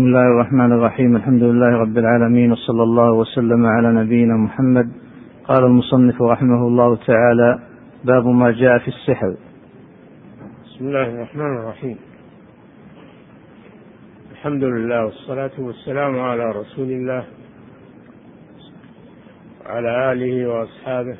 بسم 0.00 0.08
الله 0.08 0.26
الرحمن 0.26 0.72
الرحيم. 0.72 1.16
الحمد 1.16 1.42
لله 1.42 1.68
رب 1.68 1.98
العالمين 1.98 2.52
وصلى 2.52 2.82
الله 2.82 3.12
وسلم 3.12 3.66
على 3.66 3.92
نبينا 3.92 4.36
محمد. 4.36 4.92
قال 5.44 5.64
المصنف 5.64 6.22
رحمه 6.22 6.66
الله 6.66 6.96
تعالى 6.96 7.58
باب 8.04 8.26
ما 8.26 8.50
جاء 8.50 8.78
في 8.78 8.88
السحر. 8.88 9.36
بسم 10.64 10.88
الله 10.88 11.08
الرحمن 11.14 11.58
الرحيم. 11.58 11.98
الحمد 14.32 14.64
لله 14.64 15.04
والصلاة 15.04 15.56
والسلام 15.58 16.20
على 16.20 16.44
رسول 16.50 16.90
الله 16.90 17.24
وعلى 19.66 20.12
آله 20.12 20.48
وأصحابه 20.48 21.16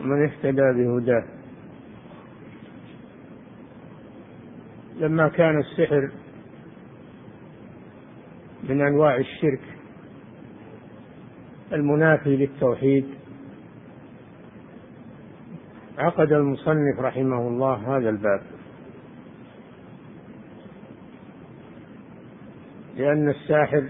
ومن 0.00 0.24
اهتدى 0.24 0.68
بهداه. 0.76 1.24
لما 5.00 5.28
كان 5.28 5.58
السحر 5.58 6.21
من 8.72 8.86
أنواع 8.86 9.16
الشرك 9.16 9.60
المنافي 11.72 12.36
للتوحيد. 12.36 13.06
عقد 15.98 16.32
المصنف 16.32 17.00
رحمه 17.00 17.48
الله 17.48 17.96
هذا 17.96 18.08
الباب. 18.08 18.42
لأن 22.96 23.28
الساحر 23.28 23.88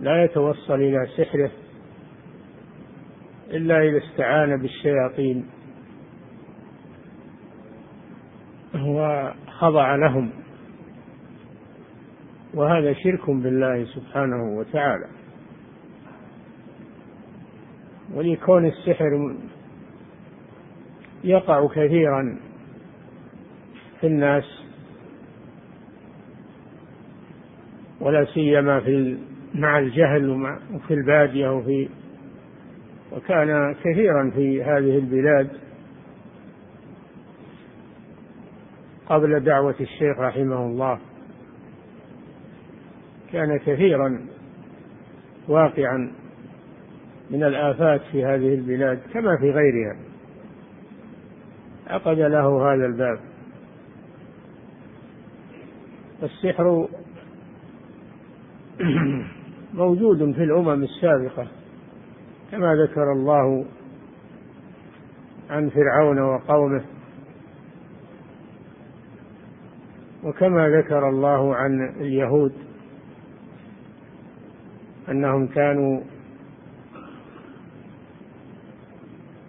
لا 0.00 0.24
يتوصل 0.24 0.74
إلى 0.74 1.06
سحره 1.16 1.50
إلا 3.50 3.82
إذا 3.82 3.98
استعان 3.98 4.56
بالشياطين 4.56 5.46
وخضع 8.74 9.94
لهم. 9.94 10.43
وهذا 12.54 12.92
شرك 12.92 13.30
بالله 13.30 13.84
سبحانه 13.84 14.58
وتعالى. 14.58 15.06
ولكون 18.14 18.66
السحر 18.66 19.34
يقع 21.24 21.68
كثيرا 21.68 22.38
في 24.00 24.06
الناس 24.06 24.44
ولا 28.00 28.24
سيما 28.24 28.80
في 28.80 29.18
مع 29.54 29.78
الجهل 29.78 30.30
وفي 30.74 30.94
البادية 30.94 31.48
وفي 31.56 31.88
وكان 33.12 33.74
كثيرا 33.84 34.30
في 34.30 34.62
هذه 34.62 34.98
البلاد 34.98 35.48
قبل 39.06 39.40
دعوة 39.40 39.74
الشيخ 39.80 40.18
رحمه 40.18 40.66
الله. 40.66 40.98
كان 43.34 43.58
كثيرا 43.58 44.20
واقعا 45.48 46.12
من 47.30 47.44
الآفات 47.44 48.00
في 48.12 48.24
هذه 48.24 48.54
البلاد 48.54 49.00
كما 49.12 49.36
في 49.36 49.50
غيرها. 49.50 49.96
عقد 51.86 52.18
له 52.18 52.72
هذا 52.72 52.86
الباب. 52.86 53.18
السحر 56.22 56.88
موجود 59.74 60.32
في 60.32 60.44
الأمم 60.44 60.82
السابقة 60.82 61.48
كما 62.50 62.74
ذكر 62.74 63.12
الله 63.12 63.64
عن 65.50 65.68
فرعون 65.68 66.18
وقومه. 66.20 66.84
وكما 70.24 70.68
ذكر 70.68 71.08
الله 71.08 71.56
عن 71.56 71.94
اليهود 72.00 72.63
أنهم 75.08 75.46
كانوا 75.46 76.00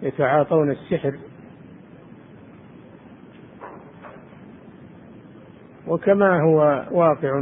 يتعاطون 0.02 0.70
السحر 0.70 1.18
وكما 5.86 6.42
هو 6.42 6.86
واقع 6.90 7.40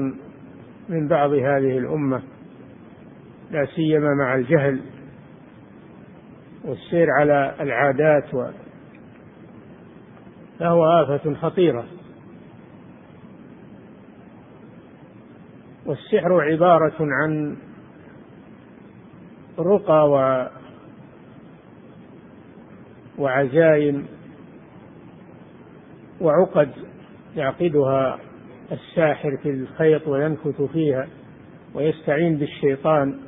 من 0.88 1.08
بعض 1.08 1.30
هذه 1.32 1.78
الأمة 1.78 2.22
لا 3.50 3.66
سيما 3.66 4.14
مع 4.14 4.34
الجهل 4.34 4.80
والسير 6.64 7.10
على 7.10 7.54
العادات 7.60 8.34
و 8.34 8.46
فهو 10.58 10.84
آفة 10.84 11.34
خطيرة. 11.34 11.84
والسحر 15.86 16.40
عبارة 16.40 16.94
عن 17.00 17.56
رقى 19.58 20.10
و 20.10 20.46
وعزائم 23.18 24.06
وعقد 26.20 26.70
يعقدها 27.36 28.18
الساحر 28.72 29.36
في 29.42 29.50
الخيط 29.50 30.08
وينكت 30.08 30.62
فيها 30.72 31.08
ويستعين 31.74 32.36
بالشيطان 32.36 33.20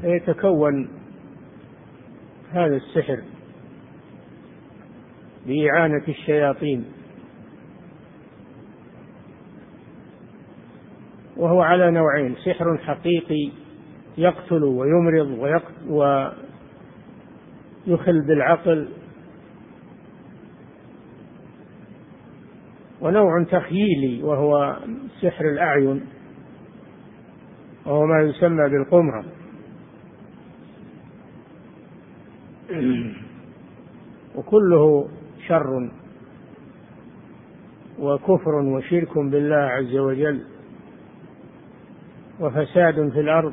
فيتكون 0.00 0.88
هذا 2.52 2.76
السحر 2.76 3.22
بإعانة 5.46 6.02
الشياطين. 6.08 6.84
وهو 11.36 11.62
على 11.62 11.90
نوعين 11.90 12.36
سحر 12.44 12.78
حقيقي 12.78 13.52
يقتل 14.18 14.64
ويمرض 14.64 15.38
ويخل 17.86 18.22
بالعقل. 18.26 18.88
ونوع 23.00 23.44
تخييلي 23.44 24.22
وهو 24.22 24.76
سحر 25.20 25.44
الأعين 25.44 26.06
وهو 27.86 28.06
ما 28.06 28.22
يسمى 28.22 28.68
بالقمرة 28.68 29.24
وكله 34.36 35.08
شر 35.46 35.90
وكفر 37.98 38.54
وشرك 38.54 39.18
بالله 39.18 39.56
عز 39.56 39.96
وجل 39.96 40.44
وفساد 42.40 43.08
في 43.12 43.20
الأرض. 43.20 43.52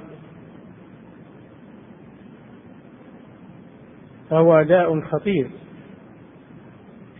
فهو 4.29 4.61
داء 4.61 5.01
خطير 5.01 5.49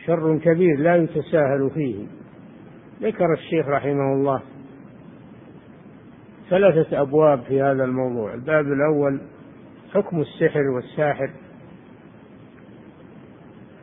شر 0.06 0.38
كبير 0.38 0.80
لا 0.80 0.96
يتساهل 0.96 1.72
فيه. 1.74 2.06
ذكر 3.02 3.34
الشيخ 3.34 3.68
رحمه 3.68 4.14
الله 4.14 4.42
ثلاثة 6.50 7.02
أبواب 7.02 7.42
في 7.42 7.62
هذا 7.62 7.84
الموضوع. 7.84 8.34
الباب 8.34 8.66
الأول 8.66 9.22
حكم 9.94 10.22
السحر 10.22 10.62
والساحر. 10.76 11.32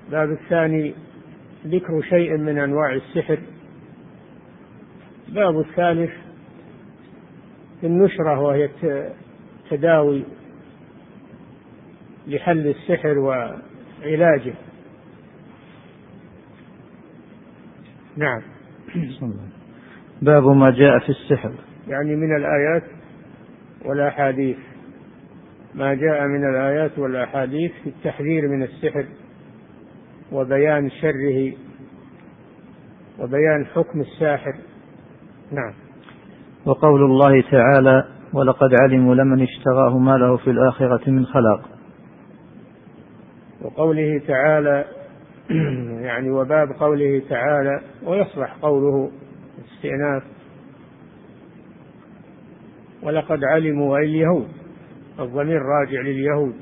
الباب 0.06 0.30
الثاني 0.30 0.94
ذكر 1.66 2.00
شيء 2.02 2.36
من 2.36 2.58
أنواع 2.58 2.94
السحر. 2.94 3.38
الباب 5.28 5.60
الثالث 5.60 6.10
النشرة 7.84 8.40
وهي 8.40 8.70
التداوي 9.64 10.24
لحل 12.26 12.66
السحر 12.66 13.18
وعلاجه. 13.18 14.54
نعم. 18.16 18.42
باب 20.22 20.44
ما 20.44 20.70
جاء 20.70 20.98
في 20.98 21.08
السحر. 21.08 21.52
يعني 21.88 22.16
من 22.16 22.36
الآيات 22.36 22.82
والأحاديث. 23.84 24.56
ما 25.74 25.94
جاء 25.94 26.26
من 26.26 26.48
الآيات 26.48 26.98
والأحاديث 26.98 27.72
في 27.82 27.88
التحذير 27.88 28.48
من 28.48 28.62
السحر 28.62 29.04
وبيان 30.32 30.90
شره 30.90 31.52
وبيان 33.18 33.66
حكم 33.74 34.00
الساحر. 34.00 34.54
نعم. 35.52 35.74
وقول 36.66 37.04
الله 37.04 37.42
تعالى 37.50 38.04
ولقد 38.32 38.70
علموا 38.82 39.14
لمن 39.14 39.42
اشتراه 39.42 39.98
ما 39.98 40.16
له 40.16 40.36
في 40.36 40.50
الآخرة 40.50 41.10
من 41.10 41.26
خلاق. 41.26 41.73
وقوله 43.64 44.20
تعالى 44.28 44.84
يعني 46.08 46.30
وباب 46.30 46.68
قوله 46.72 47.22
تعالى 47.28 47.80
ويصلح 48.06 48.56
قوله 48.62 49.10
استئناف. 49.64 50.22
ولقد 53.02 53.44
علموا 53.44 53.98
أي 53.98 54.04
اليهود 54.04 54.48
الضمير 55.20 55.62
راجع 55.62 56.00
لليهود 56.00 56.54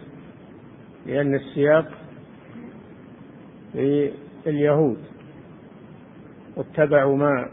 لأن 1.07 1.35
السياق 1.35 1.89
في 3.73 4.13
اليهود 4.47 4.99
واتبعوا 6.57 7.17
ما 7.17 7.49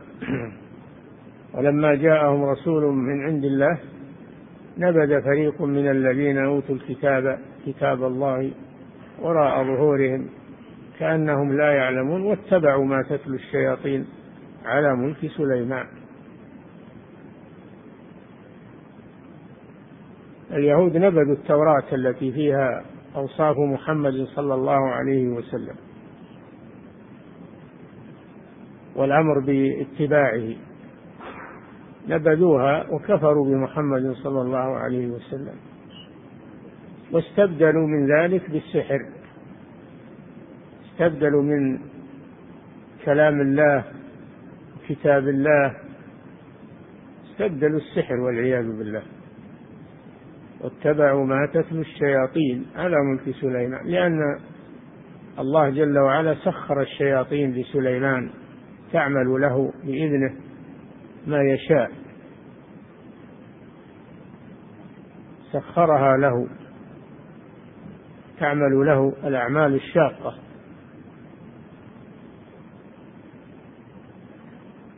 ولما 1.54 1.96
جاءهم 1.96 2.44
رسول 2.44 2.84
من 2.84 3.22
عند 3.22 3.44
الله 3.44 3.80
نبذ 4.78 5.22
فريق 5.22 5.62
من 5.62 5.92
الذين 5.92 6.38
أوتوا 6.38 6.76
الكتاب 6.76 7.40
كتاب 7.66 8.04
الله 8.04 8.52
وراء 9.22 9.64
ظهورهم 9.64 10.30
كأنهم 11.00 11.58
لا 11.58 11.74
يعلمون 11.74 12.22
واتبعوا 12.22 12.86
ما 12.86 13.04
تتلو 13.10 13.36
الشياطين 13.36 14.06
على 14.66 14.96
ملك 14.96 15.32
سليمان. 15.38 15.86
اليهود 20.52 20.98
نبذوا 20.98 21.34
التوراة 21.34 21.84
التي 21.94 22.32
فيها 22.32 22.86
أوصاف 23.16 23.58
محمد 23.58 24.28
صلى 24.36 24.54
الله 24.54 24.90
عليه 24.90 25.28
وسلم 25.28 25.76
والأمر 28.96 29.40
باتباعه. 29.40 30.56
نبذوها 32.08 32.86
وكفروا 32.90 33.46
بمحمد 33.46 34.14
صلى 34.14 34.42
الله 34.42 34.78
عليه 34.78 35.08
وسلم. 35.08 35.69
واستبدلوا 37.12 37.88
من 37.88 38.12
ذلك 38.20 38.50
بالسحر. 38.50 39.00
استبدلوا 40.86 41.44
من 41.44 41.80
كلام 43.06 43.42
الله 43.42 43.84
كتاب 44.90 45.28
الله. 45.28 45.76
استبدلوا 47.32 47.80
السحر 47.80 48.16
والعياذ 48.16 48.78
بالله. 48.78 49.04
واتبعوا 50.62 51.26
ما 51.26 51.50
تتلو 51.54 51.82
الشياطين 51.82 52.66
على 52.76 52.96
ملك 53.12 53.36
سليمان 53.36 53.88
لأن 53.88 54.40
الله 55.40 55.70
جل 55.70 56.00
وعلا 56.00 56.36
سخر 56.36 56.82
الشياطين 56.82 57.54
لسليمان 57.54 58.30
تعمل 58.92 59.42
له 59.42 59.74
بإذنه 59.84 60.36
ما 61.28 61.42
يشاء. 61.42 61.92
سخرها 65.52 66.18
له. 66.18 66.59
تعمل 68.40 68.86
له 68.86 69.14
الأعمال 69.24 69.76
الشاقة. 69.76 70.36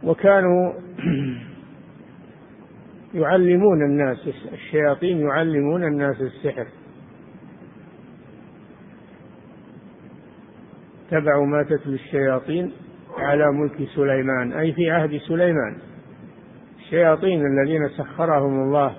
وكانوا 0.04 0.74
يعلمون 3.14 3.82
الناس 3.82 4.30
الشياطين 4.54 5.20
يعلمون 5.20 5.84
الناس 5.84 6.22
السحر. 6.22 6.68
تبعوا 11.10 11.46
ما 11.46 11.64
تتلو 11.64 11.94
الشياطين 11.94 12.72
على 13.18 13.52
ملك 13.52 13.90
سليمان 13.96 14.54
أي 14.54 14.74
في 14.74 14.92
عهد 14.92 15.18
سليمان. 15.18 15.78
الشياطين 16.80 17.46
الذين 17.46 17.90
سخرهم 17.90 18.64
الله 18.64 18.96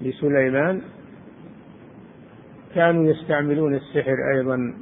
لسليمان 0.00 0.82
كانوا 2.74 3.04
يستعملون 3.04 3.74
السحر 3.74 4.16
أيضا. 4.36 4.74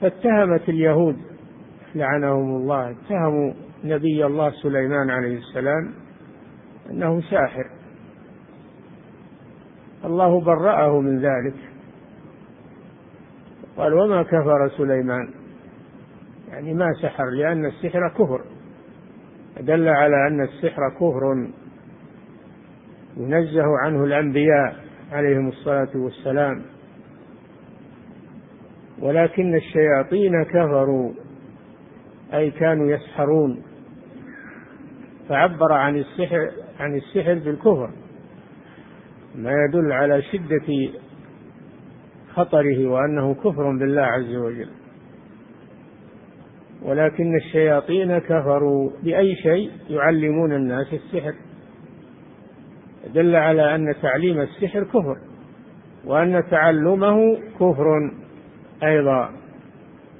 فاتهمت 0.00 0.68
اليهود 0.68 1.16
لعنهم 1.94 2.56
الله 2.56 2.90
اتهموا 2.90 3.52
نبي 3.84 4.26
الله 4.26 4.50
سليمان 4.50 5.10
عليه 5.10 5.38
السلام 5.38 5.94
أنه 6.90 7.20
ساحر. 7.20 7.70
الله 10.04 10.40
برأه 10.40 11.00
من 11.00 11.18
ذلك. 11.18 11.54
قال 13.76 13.94
وما 13.94 14.22
كفر 14.22 14.68
سليمان؟ 14.76 15.30
يعني 16.48 16.74
ما 16.74 16.92
سحر 17.02 17.30
لأن 17.30 17.66
السحر 17.66 18.08
كفر. 18.08 18.44
دل 19.60 19.88
على 19.88 20.28
أن 20.28 20.40
السحر 20.40 20.90
كفر. 20.90 21.48
ينزه 23.18 23.78
عنه 23.84 24.04
الأنبياء 24.04 24.76
عليهم 25.12 25.48
الصلاة 25.48 25.88
والسلام. 25.94 26.62
ولكن 28.98 29.54
الشياطين 29.54 30.44
كفروا 30.44 31.12
أي 32.34 32.50
كانوا 32.50 32.90
يسحرون. 32.90 33.62
فعبر 35.28 35.72
عن 35.72 35.96
السحر 35.96 36.50
عن 36.80 36.94
السحر 36.94 37.34
بالكفر. 37.34 37.90
ما 39.34 39.50
يدل 39.50 39.92
على 39.92 40.22
شدة 40.22 40.90
خطره 42.34 42.86
وأنه 42.86 43.34
كفر 43.34 43.72
بالله 43.78 44.02
عز 44.02 44.34
وجل. 44.34 44.68
ولكن 46.82 47.36
الشياطين 47.36 48.18
كفروا 48.18 48.90
بأي 49.02 49.34
شيء 49.36 49.70
يعلمون 49.90 50.52
الناس 50.52 50.86
السحر. 50.92 51.34
دل 53.14 53.36
على 53.36 53.74
أن 53.74 53.94
تعليم 54.02 54.40
السحر 54.40 54.84
كفر 54.84 55.16
وأن 56.04 56.42
تعلمه 56.50 57.38
كفر 57.54 58.10
أيضا. 58.82 59.30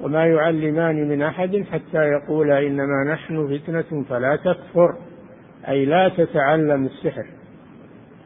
وما 0.01 0.27
يعلمان 0.27 1.09
من 1.09 1.23
أحد 1.23 1.65
حتى 1.73 1.99
يقول 1.99 2.51
إنما 2.51 3.13
نحن 3.13 3.59
فتنة 3.59 4.03
فلا 4.03 4.37
تكفر 4.37 4.97
أي 5.69 5.85
لا 5.85 6.09
تتعلم 6.09 6.85
السحر. 6.85 7.27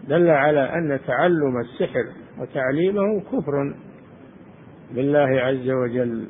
دل 0.08 0.30
على 0.30 0.60
أن 0.60 0.98
تعلم 1.06 1.60
السحر 1.60 2.04
وتعليمه 2.40 3.20
كفر 3.20 3.74
بالله 4.94 5.40
عز 5.40 5.70
وجل. 5.70 6.28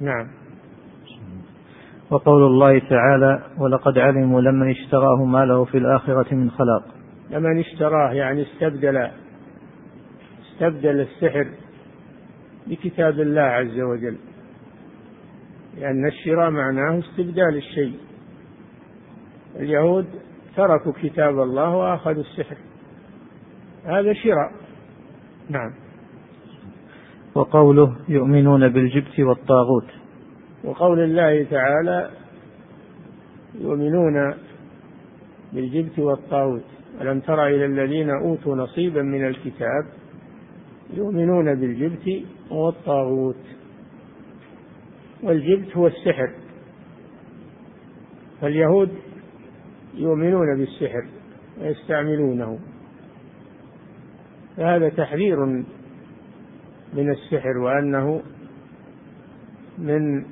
نعم. 0.00 0.43
وقول 2.14 2.42
الله 2.42 2.78
تعالى 2.78 3.42
ولقد 3.58 3.98
علموا 3.98 4.40
لمن 4.40 4.70
اشتراه 4.70 5.24
ما 5.24 5.44
له 5.44 5.64
في 5.64 5.78
الآخرة 5.78 6.34
من 6.34 6.50
خلاق. 6.50 6.84
لمن 7.30 7.58
اشتراه 7.58 8.12
يعني 8.12 8.42
استبدل 8.42 9.08
استبدل 10.42 11.00
السحر 11.00 11.46
بكتاب 12.66 13.20
الله 13.20 13.42
عز 13.42 13.80
وجل. 13.80 14.16
لأن 15.78 16.06
الشراء 16.06 16.50
معناه 16.50 16.98
استبدال 16.98 17.56
الشيء. 17.56 17.98
اليهود 19.56 20.06
تركوا 20.56 20.92
كتاب 21.02 21.42
الله 21.42 21.76
وأخذوا 21.76 22.22
السحر. 22.22 22.56
هذا 23.84 24.12
شراء. 24.12 24.52
نعم. 25.50 25.70
وقوله 27.34 27.96
يؤمنون 28.08 28.68
بالجبت 28.68 29.20
والطاغوت. 29.20 30.03
وقول 30.64 31.04
الله 31.04 31.46
تعالى 31.50 32.10
يؤمنون 33.60 34.34
بالجبت 35.52 35.98
والطاغوت. 35.98 36.64
ألم 37.00 37.20
تر 37.20 37.46
إلى 37.46 37.64
الذين 37.66 38.10
أوتوا 38.10 38.56
نصيبا 38.56 39.02
من 39.02 39.26
الكتاب 39.26 39.84
يؤمنون 40.94 41.54
بالجبت 41.54 42.24
والطاغوت؟ 42.50 43.44
والجبت 45.22 45.76
هو 45.76 45.86
السحر. 45.86 46.34
فاليهود 48.40 48.88
يؤمنون 49.94 50.58
بالسحر 50.58 51.06
ويستعملونه. 51.60 52.58
فهذا 54.56 54.88
تحذير 54.88 55.44
من 56.94 57.10
السحر 57.10 57.58
وأنه 57.58 58.22
من 59.78 60.24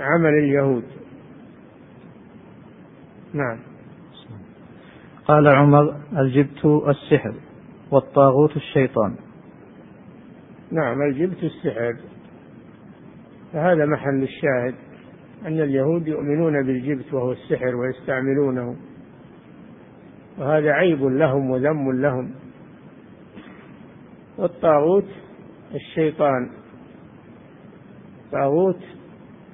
عمل 0.00 0.38
اليهود. 0.38 0.84
نعم. 3.34 3.58
قال 5.24 5.48
عمر 5.48 5.96
الجبت 6.18 6.64
السحر 6.64 7.34
والطاغوت 7.90 8.56
الشيطان؟ 8.56 9.16
نعم 10.72 11.02
الجبت 11.02 11.44
السحر؟ 11.44 11.96
فهذا 13.52 13.86
محل 13.86 14.22
الشاهد 14.22 14.74
أن 15.46 15.60
اليهود 15.60 16.08
يؤمنون 16.08 16.66
بالجبت 16.66 17.14
وهو 17.14 17.32
السحر 17.32 17.76
ويستعملونه. 17.76 18.76
وهذا 20.38 20.70
عيب 20.70 21.02
لهم 21.02 21.50
وذم 21.50 21.92
لهم. 21.92 22.30
والطاغوت 24.38 25.08
الشيطان. 25.74 26.50
طاغوت 28.32 28.80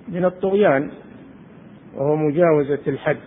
من 0.08 0.25
الطغيان 0.25 0.90
وهو 1.94 2.16
مجاوزة 2.16 2.80
الحد. 2.86 3.18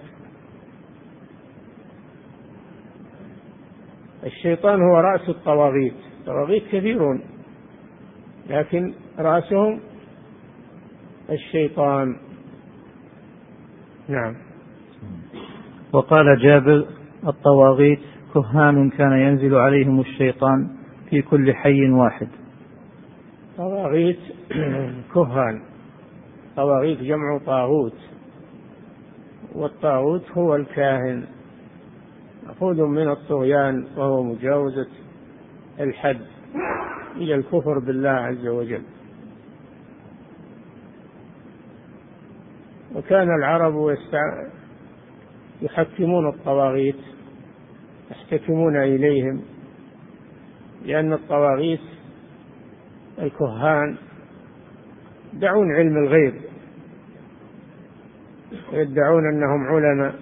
الشيطان 4.25 4.81
هو 4.81 4.97
رأس 4.99 5.29
الطواغيت. 5.29 5.93
الطواغيت 6.19 6.63
كثيرون 6.71 7.21
لكن 8.49 8.93
رأسهم 9.19 9.79
الشيطان. 11.29 12.15
نعم. 14.07 14.35
وقال 15.93 16.39
جابر 16.41 16.85
الطواغيت 17.27 17.99
كهان 18.33 18.89
كان 18.89 19.11
ينزل 19.11 19.55
عليهم 19.55 19.99
الشيطان 19.99 20.67
في 21.09 21.21
كل 21.21 21.53
حي 21.53 21.89
واحد. 21.89 22.27
طواغيت 23.57 24.19
كهان. 25.13 25.61
الطواغيت 26.59 26.99
جمع 26.99 27.37
طاغوت 27.45 27.95
والطاغوت 29.55 30.31
هو 30.31 30.55
الكاهن. 30.55 31.25
مأخوذ 32.47 32.85
من 32.85 33.09
الطغيان 33.09 33.87
وهو 33.97 34.23
مجاوزة 34.23 34.87
الحد 35.79 36.21
إلى 37.15 37.35
الكفر 37.35 37.79
بالله 37.79 38.09
عز 38.09 38.47
وجل. 38.47 38.81
وكان 42.95 43.35
العرب 43.39 43.95
يحكمون 45.61 46.29
الطواغيت 46.29 46.99
يحتكمون 48.11 48.77
إليهم 48.77 49.41
لأن 50.85 51.13
الطواغيت 51.13 51.81
الكهان 53.19 53.97
يدعون 55.33 55.75
علم 55.75 55.97
الغيب. 55.97 56.48
ويدعون 58.73 59.33
أنهم 59.33 59.67
علماء. 59.67 60.15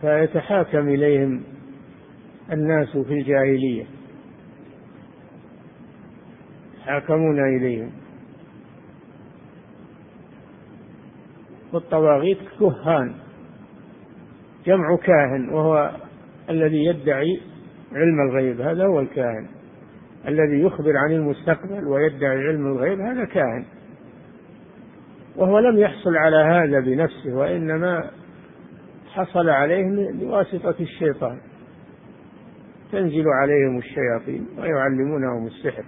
فيتحاكم 0.00 0.88
إليهم 0.88 1.42
الناس 2.52 2.96
في 2.96 3.12
الجاهلية. 3.12 3.84
يتحاكمون 6.74 7.56
إليهم. 7.56 7.90
والطواغيت 11.72 12.38
كهان 12.60 13.14
جمع 14.66 14.96
كاهن 14.96 15.48
وهو 15.48 15.96
الذي 16.50 16.84
يدعي 16.84 17.40
علم 17.92 18.20
الغيب 18.20 18.60
هذا 18.60 18.86
هو 18.86 19.00
الكاهن. 19.00 19.46
الذي 20.28 20.60
يخبر 20.60 20.96
عن 20.96 21.12
المستقبل 21.12 21.88
ويدعي 21.88 22.46
علم 22.46 22.66
الغيب 22.66 23.00
هذا 23.00 23.24
كاهن. 23.24 23.64
وهو 25.38 25.58
لم 25.58 25.78
يحصل 25.78 26.16
على 26.16 26.36
هذا 26.36 26.80
بنفسه 26.80 27.34
وإنما 27.34 28.10
حصل 29.12 29.48
عليه 29.48 29.84
بواسطة 30.12 30.74
الشيطان. 30.80 31.38
تنزل 32.92 33.24
عليهم 33.42 33.78
الشياطين 33.78 34.46
ويعلمونهم 34.58 35.46
السحر. 35.46 35.84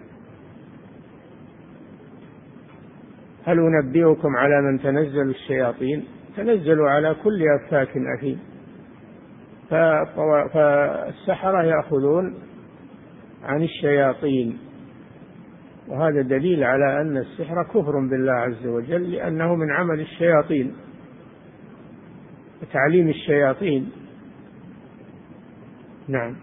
هل 3.44 3.58
أنبئكم 3.58 4.36
على 4.36 4.62
من 4.62 4.80
تنزل 4.82 5.30
الشياطين؟ 5.30 6.04
تنزلوا 6.36 6.90
على 6.90 7.16
كل 7.24 7.44
أفاك 7.60 7.88
أثيم. 8.18 8.38
فالسحرة 10.52 11.62
يأخذون 11.62 12.34
عن 13.44 13.62
الشياطين. 13.62 14.58
وهذا 15.90 16.22
دليل 16.22 16.64
على 16.64 17.00
أن 17.00 17.16
السحر 17.16 17.62
كفر 17.62 17.92
بالله 18.10 18.32
عز 18.32 18.66
وجل 18.66 19.12
لأنه 19.12 19.54
من 19.54 19.70
عمل 19.70 20.00
الشياطين 20.00 20.72
وتعليم 22.62 23.08
الشياطين. 23.08 23.90
نعم. 26.08 26.34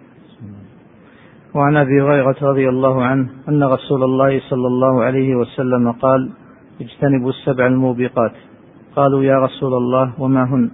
وعن 1.55 1.77
أبي 1.77 2.01
هريرة 2.01 2.35
رضي 2.41 2.69
الله 2.69 3.03
عنه 3.03 3.29
أن 3.49 3.63
رسول 3.63 4.03
الله 4.03 4.39
صلى 4.49 4.67
الله 4.67 5.03
عليه 5.03 5.35
وسلم 5.35 5.91
قال 5.91 6.31
اجتنبوا 6.81 7.29
السبع 7.29 7.67
الموبقات 7.67 8.31
قالوا 8.95 9.23
يا 9.23 9.39
رسول 9.39 9.73
الله 9.73 10.21
وما 10.21 10.43
هن؟ 10.43 10.71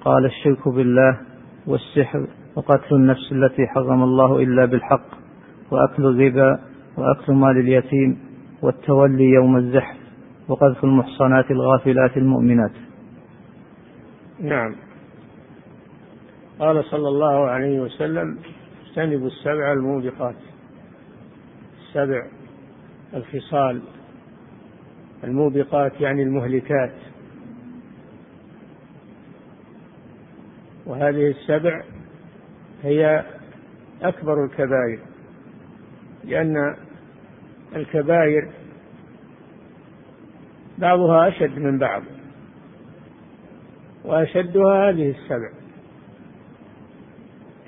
قال 0.00 0.24
الشرك 0.24 0.68
بالله 0.68 1.20
والسحر 1.66 2.26
وقتل 2.56 2.94
النفس 2.94 3.32
التي 3.32 3.66
حرم 3.66 4.02
الله 4.02 4.42
إلا 4.42 4.64
بالحق 4.64 5.06
وأكل 5.70 6.06
الربا 6.06 6.71
وأكل 6.96 7.32
مال 7.32 7.58
اليتيم 7.58 8.18
والتولي 8.62 9.24
يوم 9.24 9.56
الزحف 9.56 9.96
وقذف 10.48 10.84
المحصنات 10.84 11.50
الغافلات 11.50 12.16
المؤمنات. 12.16 12.72
نعم. 14.40 14.74
قال 16.58 16.84
صلى 16.84 17.08
الله 17.08 17.46
عليه 17.50 17.80
وسلم 17.80 18.38
اجتنبوا 18.86 19.26
السبع 19.26 19.72
الموبقات. 19.72 20.34
السبع 21.80 22.26
الخصال. 23.14 23.82
الموبقات 25.24 26.00
يعني 26.00 26.22
المهلكات. 26.22 26.92
وهذه 30.86 31.30
السبع 31.30 31.82
هي 32.82 33.24
أكبر 34.02 34.44
الكبائر 34.44 34.98
لأن 36.24 36.76
الكبائر 37.76 38.50
بعضها 40.78 41.28
أشد 41.28 41.58
من 41.58 41.78
بعض 41.78 42.02
وأشدها 44.04 44.90
هذه 44.90 45.10
السبع 45.10 45.50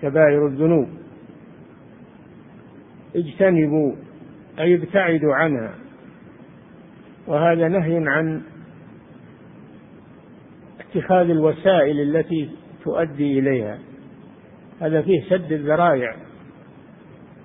كبائر 0.02 0.46
الذنوب. 0.46 0.88
اجتنبوا 3.16 3.94
أي 4.58 4.74
ابتعدوا 4.74 5.34
عنها 5.34 5.74
وهذا 7.26 7.68
نهي 7.68 8.08
عن 8.08 8.42
اتخاذ 10.80 11.30
الوسائل 11.30 12.00
التي 12.00 12.50
تؤدي 12.84 13.38
إليها. 13.38 13.78
هذا 14.80 15.02
فيه 15.02 15.22
سد 15.28 15.52
الذرائع. 15.52 16.16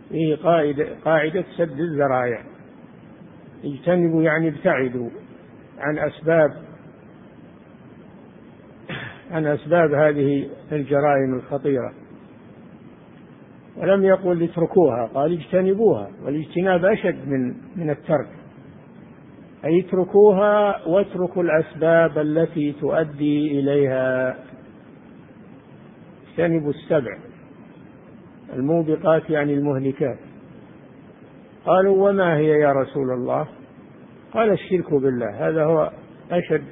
فيه 0.10 0.36
قاعدة, 0.36 0.88
قاعدة 1.06 1.44
سد 1.58 1.80
الذرائع 1.80 2.44
اجتنبوا 3.64 4.24
يعني 4.24 4.48
ابتعدوا 4.48 5.10
عن 5.80 5.98
أسباب 5.98 6.70
عن 9.32 9.46
أسباب 9.46 9.94
هذه 9.94 10.50
الجرائم 10.72 11.34
الخطيرة. 11.34 11.94
ولم 13.78 14.04
يقل 14.04 14.44
اتركوها 14.44 15.06
قال 15.14 15.34
اجتنبوها 15.34 16.10
والاجتناب 16.24 16.86
أشد 16.86 17.28
من 17.28 17.54
من 17.76 17.90
الترك. 17.90 18.28
أي 19.66 19.80
اتركوها 19.80 20.88
واتركوا 20.88 21.44
الأسباب 21.44 22.18
التي 22.18 22.72
تؤدي 22.72 23.60
إليها. 23.60 24.38
اجتنبوا 26.30 26.70
السبع. 26.70 27.18
الموبقات 28.54 29.30
يعني 29.30 29.54
المهلكات. 29.54 30.18
قالوا 31.66 32.10
وما 32.10 32.38
هي 32.38 32.50
يا 32.50 32.72
رسول 32.72 33.12
الله؟ 33.12 33.48
قال 34.34 34.52
الشرك 34.52 34.94
بالله. 34.94 35.50
هذا 35.50 35.64
هو 35.64 35.92
أشد 36.32 36.64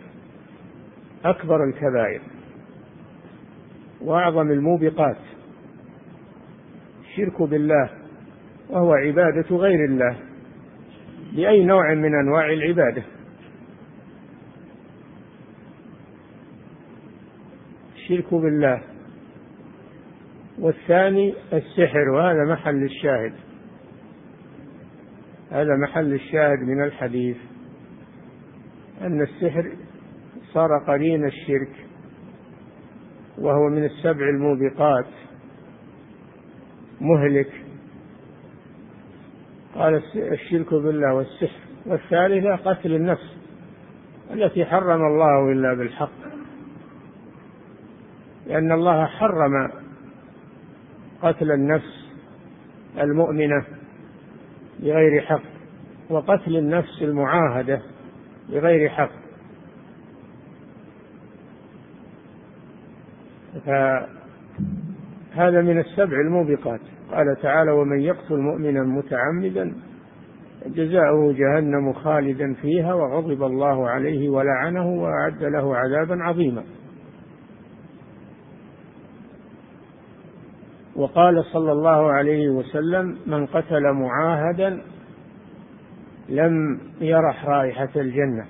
أكبر 1.25 1.63
الكبائر 1.63 2.21
وأعظم 4.01 4.51
الموبقات. 4.51 5.17
الشرك 7.01 7.41
بالله 7.41 7.89
وهو 8.69 8.93
عبادة 8.93 9.55
غير 9.55 9.85
الله 9.85 10.17
بأي 11.35 11.65
نوع 11.65 11.93
من 11.93 12.15
أنواع 12.15 12.53
العبادة. 12.53 13.03
الشرك 17.95 18.33
بالله 18.33 18.81
والثاني 20.59 21.33
السحر 21.53 22.09
وهذا 22.09 22.53
محل 22.53 22.83
الشاهد. 22.83 23.33
هذا 25.51 25.75
محل 25.75 26.13
الشاهد 26.13 26.59
من 26.59 26.83
الحديث 26.83 27.37
أن 29.01 29.21
السحر 29.21 29.71
صار 30.53 30.69
قرين 30.87 31.25
الشرك 31.25 31.85
وهو 33.37 33.69
من 33.69 33.85
السبع 33.85 34.29
الموبقات. 34.29 35.05
مهلك. 37.01 37.51
قال 39.75 40.01
الشرك 40.15 40.73
بالله 40.73 41.13
والسحر. 41.13 41.59
والثالثة 41.85 42.55
قتل 42.55 42.93
النفس 42.95 43.37
التي 44.33 44.65
حرم 44.65 45.01
الله 45.05 45.51
إلا 45.51 45.73
بالحق. 45.73 46.27
لأن 48.47 48.71
الله 48.71 49.05
حرم 49.05 49.86
قتل 51.21 51.51
النفس 51.51 52.07
المؤمنة 52.99 53.65
بغير 54.79 55.21
حق 55.21 55.41
وقتل 56.09 56.57
النفس 56.57 57.01
المعاهدة 57.01 57.81
بغير 58.49 58.89
حق. 58.89 59.11
فهذا 63.65 65.61
من 65.61 65.79
السبع 65.79 66.21
الموبقات. 66.21 66.79
قال 67.11 67.37
تعالى 67.41 67.71
ومن 67.71 67.99
يقتل 67.99 68.37
مؤمنا 68.37 68.83
متعمدا 68.83 69.73
جزاؤه 70.65 71.33
جهنم 71.33 71.93
خالدا 71.93 72.53
فيها 72.53 72.93
وغضب 72.93 73.43
الله 73.43 73.89
عليه 73.89 74.29
ولعنه 74.29 74.87
وأعد 74.87 75.43
له 75.43 75.75
عذابا 75.75 76.23
عظيما. 76.23 76.63
وقال 80.97 81.45
صلى 81.45 81.71
الله 81.71 82.11
عليه 82.11 82.49
وسلم 82.49 83.17
من 83.25 83.45
قتل 83.45 83.93
معاهدا 83.93 84.81
لم 86.29 86.79
يرح 87.01 87.45
رائحة 87.45 87.89
الجنة. 87.95 88.45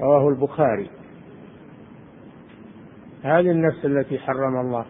رواه 0.00 0.28
البخاري. 0.28 0.90
هذه 3.22 3.50
النفس 3.50 3.84
التي 3.84 4.18
حرم 4.18 4.60
الله. 4.60 4.84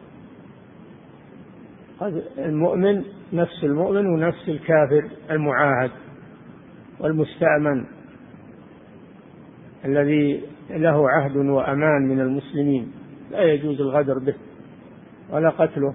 المؤمن 2.39 3.05
نفس 3.33 3.65
المؤمن 3.65 4.07
ونفس 4.07 4.49
الكافر 4.49 5.09
المعاهد 5.31 5.91
والمستأمن 7.01 7.85
الذي 9.85 10.43
له 10.71 11.11
عهد 11.11 11.37
وأمان 11.37 12.09
من 12.09 12.21
المسلمين. 12.21 12.93
لا 13.31 13.43
يجوز 13.43 13.81
الغدر 13.81 14.19
به. 14.19 14.35
ولا 15.33 15.51
قتله. 15.51 15.95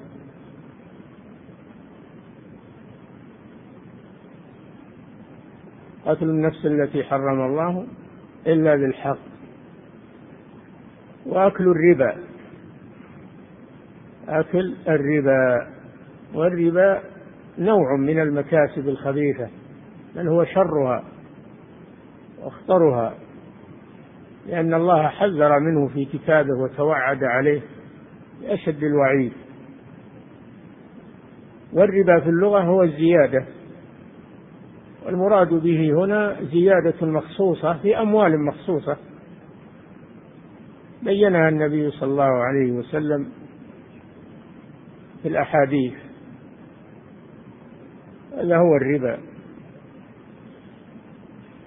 قتل 6.05 6.29
النفس 6.29 6.65
التي 6.65 7.03
حرم 7.03 7.41
الله 7.41 7.87
إلا 8.47 8.75
بالحق. 8.75 9.17
وأكل 11.25 11.67
الربا. 11.67 12.17
أكل 14.27 14.75
الربا. 14.87 15.67
والربا 16.33 17.01
نوع 17.57 17.97
من 17.97 18.19
المكاسب 18.19 18.89
الخبيثة 18.89 19.49
بل 20.15 20.27
هو 20.27 20.45
شرها 20.45 21.03
واخطرها 22.39 23.13
لأن 24.47 24.73
الله 24.73 25.07
حذر 25.07 25.59
منه 25.59 25.87
في 25.87 26.05
كتابه 26.05 26.53
وتوعد 26.63 27.23
عليه. 27.23 27.61
بأشد 28.41 28.83
الوعيد. 28.83 29.33
والربا 31.73 32.19
في 32.19 32.29
اللغة 32.29 32.61
هو 32.61 32.83
الزيادة. 32.83 33.45
والمراد 35.05 35.53
به 35.53 35.91
هنا 35.91 36.37
زيادة 36.51 37.07
مخصوصة 37.07 37.73
في 37.73 37.99
أموال 38.01 38.45
مخصوصة. 38.45 38.97
بينها 41.03 41.49
النبي 41.49 41.91
صلى 41.91 42.09
الله 42.09 42.43
عليه 42.43 42.71
وسلم 42.71 43.27
في 45.21 45.27
الأحاديث. 45.27 45.93
هذا 48.37 48.57
هو 48.57 48.75
الربا. 48.75 49.17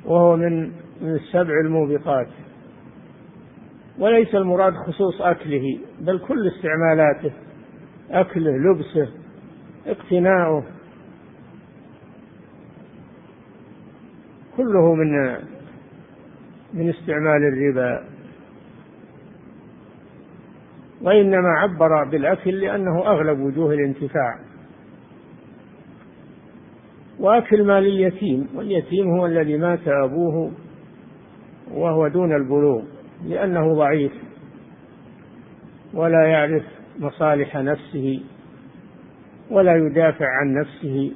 وهو 0.04 0.36
من 0.36 0.62
من 1.00 1.14
السبع 1.14 1.60
الموبقات. 1.64 2.28
وليس 3.98 4.34
المراد 4.34 4.74
خصوص 4.74 5.20
أكله 5.20 5.78
بل 6.00 6.18
كل 6.18 6.48
استعمالاته 6.48 7.32
أكله 8.10 8.56
لبسه 8.56 9.08
اقتناؤه. 9.86 10.64
كله 14.56 14.94
من 14.94 15.36
من 16.74 16.88
استعمال 16.88 17.42
الربا. 17.42 18.04
وإنما 21.02 21.48
عبر 21.48 22.04
بالأكل 22.04 22.60
لأنه 22.60 23.06
أغلب 23.06 23.40
وجوه 23.40 23.74
الانتفاع. 23.74 24.38
وأكل 27.20 27.64
مال 27.64 27.86
اليتيم 27.86 28.48
واليتيم 28.54 29.10
هو 29.10 29.26
الذي 29.26 29.56
مات 29.56 29.88
أبوه 29.88 30.52
وهو 31.70 32.08
دون 32.08 32.36
البلوغ. 32.36 32.97
لأنه 33.24 33.74
ضعيف 33.74 34.12
ولا 35.94 36.26
يعرف 36.26 36.62
مصالح 36.98 37.56
نفسه 37.56 38.20
ولا 39.50 39.76
يدافع 39.76 40.26
عن 40.26 40.54
نفسه 40.54 41.12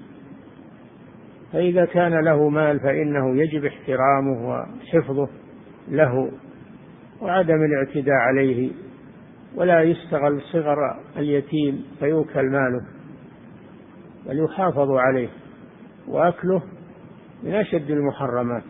فإذا 1.53 1.85
كان 1.85 2.25
له 2.25 2.49
مال 2.49 2.81
فإنه 2.81 3.37
يجب 3.37 3.65
احترامه 3.65 4.49
وحفظه 4.49 5.29
له 5.89 6.31
وعدم 7.21 7.65
الاعتداء 7.65 8.15
عليه 8.15 8.71
ولا 9.55 9.83
يستغل 9.83 10.41
صغر 10.53 11.01
اليتيم 11.17 11.85
فيوكل 11.99 12.51
ماله 12.51 12.87
بل 14.27 14.45
يحافظ 14.45 14.91
عليه 14.91 15.29
وأكله 16.09 16.63
من 17.43 17.55
أشد 17.55 17.91
المحرمات. 17.91 18.63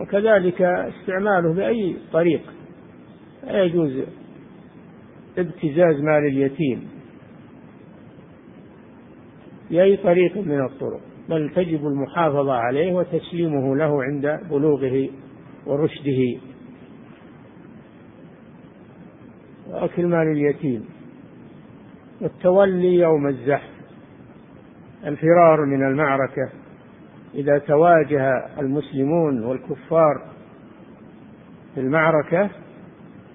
وكذلك 0.00 0.62
استعماله 0.62 1.54
بأي 1.54 1.96
طريق. 2.12 2.42
لا 3.44 3.62
يجوز 3.64 4.02
ابتزاز 5.38 6.00
مال 6.00 6.26
اليتيم 6.26 6.88
بأي 9.70 9.96
طريق 9.96 10.36
من 10.36 10.64
الطرق 10.64 11.00
بل 11.28 11.50
تجب 11.54 11.86
المحافظة 11.86 12.52
عليه 12.52 12.92
وتسليمه 12.92 13.76
له 13.76 14.02
عند 14.02 14.40
بلوغه 14.50 15.08
ورشده. 15.66 16.40
وأكل 19.68 20.06
مال 20.06 20.32
اليتيم 20.32 20.84
والتولي 22.20 22.94
يوم 22.94 23.26
الزحف 23.26 23.70
الفرار 25.06 25.66
من 25.66 25.86
المعركة. 25.86 26.63
إذا 27.34 27.58
تواجه 27.58 28.46
المسلمون 28.58 29.44
والكفار 29.44 30.22
في 31.74 31.80
المعركة 31.80 32.50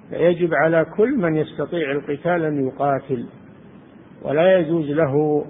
فيجب 0.09 0.53
على 0.53 0.85
كل 0.85 1.17
من 1.17 1.35
يستطيع 1.35 1.91
القتال 1.91 2.45
أن 2.45 2.67
يقاتل 2.67 3.25
ولا 4.21 4.59
يجوز 4.59 4.89
له 4.89 5.45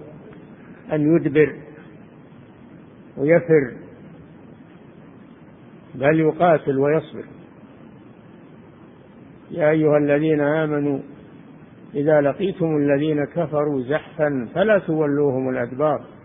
أن 0.93 1.15
يدبر 1.15 1.55
ويفر 3.17 3.73
بل 5.95 6.19
يقاتل 6.19 6.79
ويصبر. 6.79 7.25
يا 9.51 9.69
أيها 9.69 9.97
الذين 9.97 10.41
آمنوا 10.41 10.99
إذا 11.95 12.21
لقيتم 12.21 12.77
الذين 12.77 13.25
كفروا 13.25 13.81
زحفا 13.81 14.47
فلا 14.55 14.79
تولوهم 14.79 15.49
الأدبار. 15.49 16.18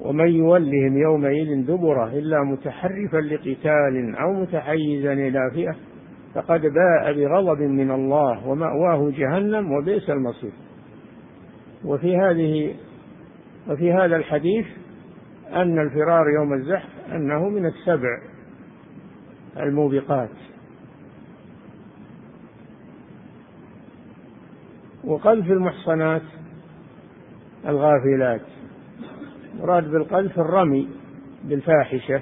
ومن 0.00 0.28
يولهم 0.28 0.98
يومئذ 0.98 1.66
دبره 1.66 2.12
إلا 2.12 2.42
متحرفا 2.42 3.16
لقتال 3.16 4.16
أو 4.16 4.32
متحيزا 4.32 5.12
إلى 5.12 5.50
فئة 5.54 5.76
فقد 6.34 6.60
باء 6.60 7.12
بغضب 7.12 7.60
من 7.62 7.90
الله 7.90 8.48
ومأواه 8.48 9.10
جهنم 9.10 9.72
وبئس 9.72 10.10
المصير. 10.10 10.52
وفي 11.84 12.16
هذه 12.16 12.74
وفي 13.68 13.92
هذا 13.92 14.16
الحديث 14.16 14.66
أن 15.52 15.78
الفرار 15.78 16.28
يوم 16.28 16.52
الزحف 16.52 16.90
أنه 17.12 17.48
من 17.48 17.66
السبع 17.66 18.18
الموبقات. 19.56 20.30
وقذف 25.04 25.50
المحصنات 25.50 26.22
الغافلات. 27.66 28.57
مراد 29.58 29.90
بالقذف 29.90 30.38
الرمي 30.38 30.88
بالفاحشة. 31.44 32.20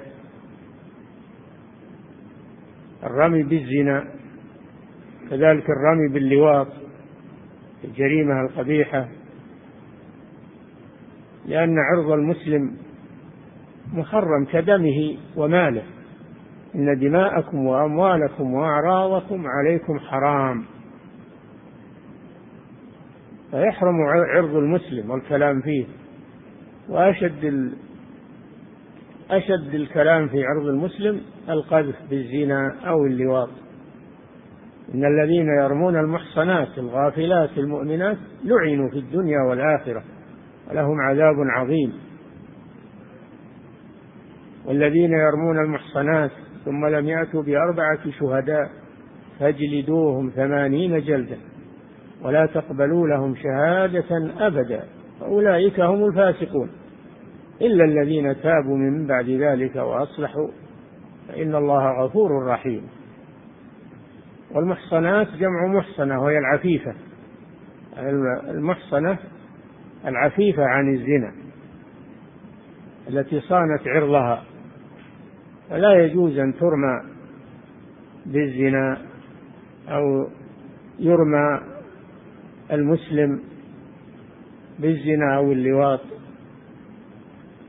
الرمي 3.03 3.43
بالزنا 3.43 4.07
كذلك 5.29 5.69
الرمي 5.69 6.13
باللواط 6.13 6.67
الجريمة 7.83 8.41
القبيحة. 8.41 9.07
لأن 11.45 11.75
عرض 11.79 12.11
المسلم 12.11 12.77
محرم 13.93 14.45
كدمه 14.45 15.17
وماله. 15.35 15.83
إن 16.75 16.99
دماءكم 16.99 17.65
وأموالكم 17.65 18.53
وأعراضكم 18.53 19.43
عليكم 19.47 19.99
حرام. 19.99 20.63
فيحرم 23.51 23.95
عرض 24.35 24.55
المسلم 24.55 25.09
والكلام 25.09 25.61
فيه. 25.61 25.85
وأشد 26.89 27.43
ال... 27.43 27.73
أشد 29.31 29.75
الكلام 29.75 30.27
في 30.27 30.43
عرض 30.43 30.65
المسلم 30.65 31.21
القذف 31.49 31.95
بالزنا 32.09 32.75
أو 32.87 33.05
اللواط. 33.05 33.49
إن 34.93 35.05
الذين 35.05 35.47
يرمون 35.63 35.95
المحصنات 35.95 36.77
الغافلات 36.77 37.49
المؤمنات 37.57 38.17
لعنوا 38.43 38.89
في 38.89 38.97
الدنيا 38.99 39.41
والآخرة 39.49 40.03
ولهم 40.69 41.01
عذاب 41.01 41.35
عظيم. 41.39 41.93
والذين 44.65 45.11
يرمون 45.11 45.57
المحصنات 45.59 46.31
ثم 46.65 46.85
لم 46.85 47.07
يأتوا 47.07 47.43
بأربعة 47.43 48.11
شهداء 48.19 48.69
فاجلدوهم 49.39 50.29
ثمانين 50.29 50.99
جلدة 50.99 51.37
ولا 52.21 52.45
تقبلوا 52.45 53.07
لهم 53.07 53.35
شهادة 53.35 54.31
أبدا. 54.47 54.83
فأولئك 55.19 55.79
هم 55.79 56.05
الفاسقون. 56.05 56.69
إلا 57.61 57.85
الذين 57.85 58.41
تابوا 58.41 58.77
من 58.77 59.07
بعد 59.07 59.29
ذلك 59.29 59.75
وأصلحوا 59.75 60.47
فإن 61.27 61.55
الله 61.55 62.05
غفور 62.05 62.45
رحيم. 62.45 62.81
والمحصنات 64.51 65.27
جمع 65.27 65.67
محصنة 65.67 66.23
وهي 66.23 66.37
العفيفة. 66.37 66.93
المحصنة 68.49 69.17
العفيفة 70.05 70.63
عن 70.63 70.93
الزنا 70.93 71.33
التي 73.09 73.39
صانت 73.39 73.87
عرضها. 73.87 74.43
فلا 75.69 76.05
يجوز 76.05 76.37
أن 76.37 76.53
ترمى 76.53 77.01
بالزنا 78.25 78.97
أو 79.89 80.27
يرمى 80.99 81.61
المسلم 82.71 83.39
بالزنا 84.79 85.35
أو 85.35 85.51
اللواط. 85.51 86.16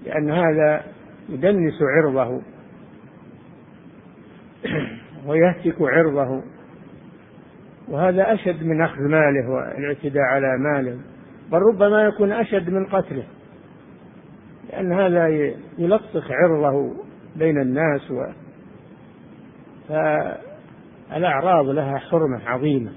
لأن 0.08 0.30
هذا 0.30 0.82
يدنس 1.28 1.78
عرضه 1.82 2.42
ويهتك 5.26 5.76
عرضه 5.80 6.42
وهذا 7.88 8.34
أشد 8.34 8.62
من 8.62 8.82
أخذ 8.82 9.00
ماله 9.00 9.50
والاعتداء 9.50 10.22
على 10.22 10.58
ماله 10.58 11.00
بل 11.52 11.58
ربما 11.58 12.02
يكون 12.02 12.32
أشد 12.32 12.70
من 12.70 12.86
قتله 12.86 13.24
لأن 14.70 14.92
هذا 14.92 15.28
يلطخ 15.78 16.30
عرضه 16.30 16.94
بين 17.36 17.60
الناس 17.60 18.10
و 18.10 18.24
فالأعراض 19.88 21.68
لها 21.68 21.98
حرمة 21.98 22.48
عظيمة. 22.48 22.92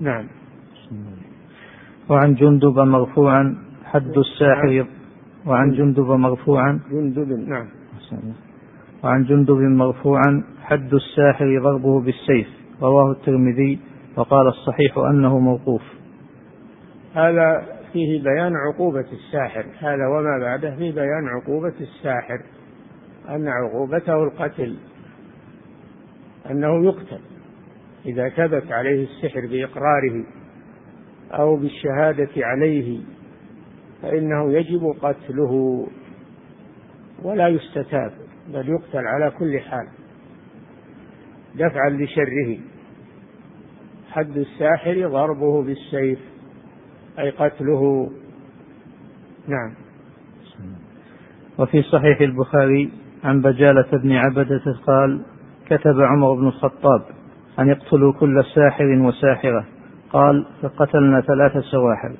نعم. 0.00 0.28
وعن 2.10 2.34
جندب 2.34 2.78
مرفوعا 2.78 3.56
حد 3.84 4.18
الساحر. 4.18 4.86
وعن 5.46 5.70
جندب 5.70 6.10
مرفوعا 6.10 6.80
جندب 6.90 7.48
نعم. 7.48 7.66
وعن 9.04 9.24
جندب 9.24 9.56
مرفوعا 9.56 10.44
حد 10.62 10.94
الساحر 10.94 11.60
ضربه 11.62 12.00
بالسيف. 12.00 12.48
رواه 12.82 13.10
الترمذي 13.10 13.78
وقال 14.16 14.46
الصحيح 14.46 14.98
أنه 14.98 15.38
موقوف. 15.38 15.82
هذا 17.14 17.66
فيه 17.92 18.22
بيان 18.22 18.52
عقوبة 18.56 19.06
الساحر. 19.12 19.64
هذا 19.78 20.06
وما 20.06 20.38
بعده 20.40 20.76
فيه 20.76 20.92
بيان 20.92 21.28
عقوبة 21.28 21.74
الساحر. 21.80 22.40
أن 23.28 23.48
عقوبته 23.48 24.24
القتل. 24.24 24.76
أنه 26.50 26.84
يقتل. 26.84 27.20
إذا 28.06 28.28
ثبت 28.28 28.72
عليه 28.72 29.04
السحر 29.04 29.40
بإقراره. 29.40 30.24
أو 31.32 31.56
بالشهادة 31.56 32.30
عليه 32.36 33.00
فإنه 34.02 34.52
يجب 34.52 34.94
قتله 35.02 35.86
ولا 37.22 37.48
يستتاب 37.48 38.12
بل 38.48 38.68
يقتل 38.68 39.06
على 39.06 39.30
كل 39.30 39.60
حال 39.60 39.88
دفعا 41.54 41.90
لشره. 41.90 42.58
حد 44.10 44.36
الساحر 44.36 45.08
ضربه 45.08 45.62
بالسيف 45.62 46.18
أي 47.18 47.30
قتله. 47.30 48.10
نعم. 49.48 49.74
وفي 51.58 51.82
صحيح 51.82 52.20
البخاري 52.20 52.90
عن 53.24 53.42
بجالة 53.42 53.90
بن 53.92 54.12
عبدة 54.12 54.62
قال 54.86 55.24
كتب 55.66 56.00
عمر 56.00 56.34
بن 56.34 56.46
الخطاب 56.46 57.02
أن 57.58 57.68
يقتلوا 57.68 58.12
كل 58.12 58.44
ساحر 58.54 58.84
وساحرة. 58.84 59.64
قال 60.14 60.46
فقتلنا 60.62 61.20
ثلاث 61.20 61.64
سواحر 61.64 62.12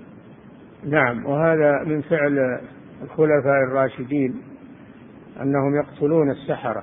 نعم 0.85 1.27
وهذا 1.27 1.85
من 1.85 2.01
فعل 2.01 2.61
الخلفاء 3.03 3.63
الراشدين 3.69 4.43
أنهم 5.43 5.77
يقتلون 5.77 6.31
السحرة. 6.31 6.83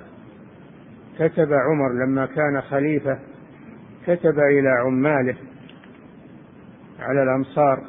كتب 1.19 1.53
عمر 1.53 2.05
لما 2.05 2.25
كان 2.25 2.61
خليفة 2.61 3.19
كتب 4.07 4.39
إلى 4.39 4.69
عماله 4.85 5.35
على 6.99 7.23
الأمصار 7.23 7.83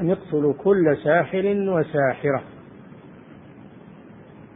أن 0.00 0.08
يقتلوا 0.08 0.54
كل 0.58 0.96
ساحر 1.04 1.42
وساحرة. 1.46 2.42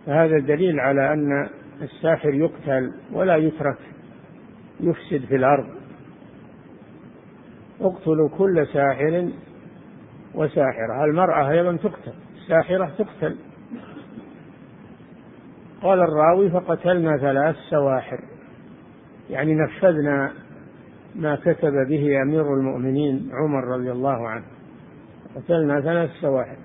فهذا 0.07 0.39
دليل 0.39 0.81
على 0.81 1.13
أن 1.13 1.49
الساحر 1.83 2.35
يقتل 2.35 2.93
ولا 3.13 3.37
يترك 3.37 3.79
يفسد 4.81 5.25
في 5.29 5.37
الأرض. 5.37 5.74
اقتلوا 7.81 8.29
كل 8.39 8.67
ساحر 8.73 9.29
وساحرة. 10.35 11.05
المرأة 11.05 11.51
أيضا 11.51 11.77
تقتل 11.77 12.13
الساحرة 12.37 12.91
تقتل. 12.99 13.37
قال 15.83 16.01
الراوي 16.01 16.51
فقتلنا 16.51 17.17
ثلاث 17.17 17.57
سواحر. 17.71 18.21
يعني 19.31 19.55
نفذنا 19.55 20.33
ما 21.15 21.37
كتب 21.37 21.73
به 21.89 22.23
أمير 22.23 22.55
المؤمنين 22.55 23.31
عمر 23.33 23.65
رضي 23.65 23.93
الله 23.93 24.29
عنه. 24.29 24.45
قتلنا 25.37 25.81
ثلاث 25.81 26.11
سواحر. 26.21 26.57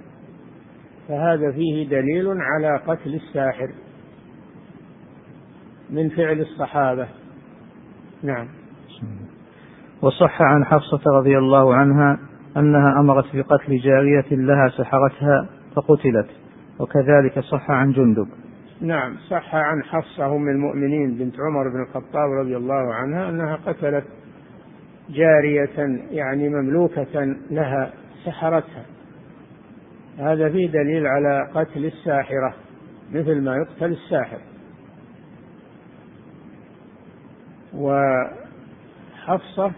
فهذا 1.07 1.51
فيه 1.51 1.89
دليل 1.89 2.27
على 2.27 2.77
قتل 2.87 3.15
الساحر 3.15 3.71
من 5.89 6.09
فعل 6.09 6.39
الصحابة. 6.39 7.07
نعم. 8.23 8.47
وصح 10.01 10.41
عن 10.41 10.65
حفصة 10.65 11.01
رضي 11.17 11.37
الله 11.37 11.75
عنها 11.75 12.19
أنها 12.57 12.99
أمرت 12.99 13.35
بقتل 13.35 13.77
جارية 13.77 14.25
لها 14.31 14.69
سحرتها 14.69 15.49
فقتلت 15.75 16.29
وكذلك 16.79 17.39
صح 17.39 17.71
عن 17.71 17.91
جندب. 17.91 18.27
نعم 18.81 19.15
صح 19.29 19.55
عن 19.55 19.83
حفصة 19.83 20.35
أم 20.35 20.49
المؤمنين 20.49 21.17
بنت 21.17 21.35
عمر 21.39 21.69
بن 21.69 21.81
الخطاب 21.81 22.31
رضي 22.31 22.57
الله 22.57 22.93
عنها 22.93 23.29
أنها 23.29 23.55
قتلت 23.55 24.05
جارية 25.09 25.99
يعني 26.11 26.49
مملوكة 26.49 27.35
لها 27.51 27.91
سحرتها. 28.25 28.85
هذا 30.19 30.49
فيه 30.49 30.71
دليل 30.71 31.07
على 31.07 31.49
قتل 31.55 31.85
الساحرة 31.85 32.53
مثل 33.13 33.41
ما 33.41 33.55
يقتل 33.55 33.91
الساحر. 33.91 34.39
وحفصة 37.73 39.71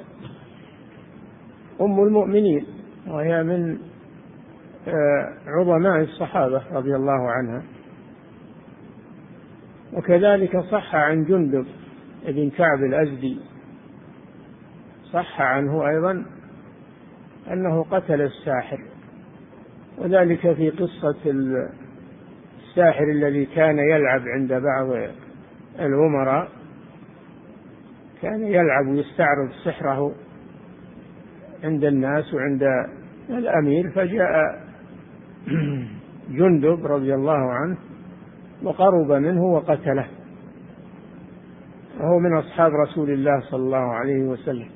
أم 1.82 2.04
المؤمنين 2.04 2.65
وهي 3.08 3.44
من 3.44 3.78
آه، 4.88 5.34
عظماء 5.48 6.02
الصحابة 6.02 6.62
رضي 6.72 6.96
الله 6.96 7.32
عنها. 7.32 7.63
وكذلك 9.94 10.60
صح 10.60 10.96
عن 10.96 11.24
جندب 11.24 11.65
بن 12.28 12.50
كعب 12.50 12.84
الأزدي. 12.84 13.39
صح 15.12 15.41
عنه 15.41 15.89
أيضا 15.89 16.26
أنه 17.52 17.84
قتل 17.84 18.22
الساحر. 18.22 18.80
وذلك 19.98 20.54
في 20.54 20.70
قصة 20.70 21.15
الساحر 22.60 23.04
الذي 23.04 23.46
كان 23.46 23.80
يلعب 23.80 24.22
عند 24.28 24.54
بعض 24.54 25.12
الأمراء. 25.80 26.50
كان 28.22 28.44
يلعب 28.44 28.88
ويستعرض 28.88 29.52
سحره. 29.65 30.15
عند 31.63 31.84
الناس 31.84 32.34
وعند 32.34 32.63
الأمير 33.30 33.89
فجاء 33.89 34.62
جندب 36.38 36.86
رضي 36.86 37.15
الله 37.15 37.54
عنه 37.54 37.78
وقرب 38.63 39.12
منه 39.12 39.43
وقتله. 39.43 40.08
وهو 42.00 42.19
من 42.19 42.38
أصحاب 42.38 42.71
رسول 42.71 43.10
الله 43.10 43.39
صلى 43.39 43.60
الله 43.60 43.93
عليه 43.93 44.24
وسلم. 44.24 44.67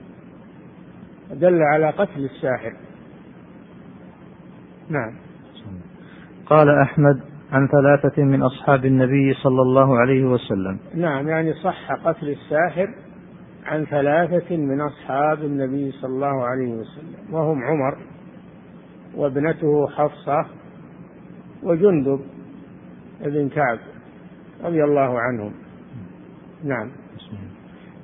دل 1.31 1.61
على 1.61 1.89
قتل 1.89 2.25
الساحر. 2.25 2.73
نعم. 4.89 5.13
قال 6.45 6.69
أحمد 6.69 7.21
عن 7.51 7.67
ثلاثة 7.67 8.23
من 8.23 8.43
أصحاب 8.43 8.85
النبي 8.85 9.33
صلى 9.33 9.61
الله 9.61 9.99
عليه 9.99 10.23
وسلم. 10.23 10.79
نعم 10.95 11.27
يعني 11.27 11.53
صح 11.53 11.91
قتل 11.91 12.29
الساحر 12.29 13.04
عن 13.65 13.85
ثلاثة 13.85 14.57
من 14.57 14.81
أصحاب 14.81 15.43
النبي 15.43 15.91
صلى 15.91 16.09
الله 16.09 16.45
عليه 16.45 16.73
وسلم 16.73 17.33
وهم 17.33 17.63
عمر 17.63 17.97
وابنته 19.15 19.87
حفصة 19.87 20.45
وجندب 21.63 22.19
بن 23.21 23.49
كعب 23.49 23.79
رضي 24.63 24.83
الله 24.83 25.19
عنهم. 25.19 25.53
نعم. 26.63 26.91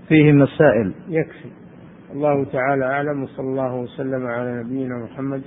فيه 0.08 0.32
مسائل 0.32 0.93
يكفي. 1.08 1.50
الله 2.13 2.45
تعالى 2.45 2.86
أعلم 2.86 3.24
وصلى 3.24 3.47
الله 3.47 3.76
وسلم 3.76 4.28
على 4.28 4.63
نبينا 4.63 4.95
محمد 4.97 5.41